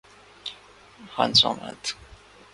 ہنسو 1.15 1.49
مت 1.59 1.81